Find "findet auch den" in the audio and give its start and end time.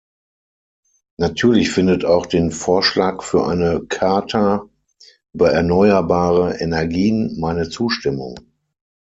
1.69-2.49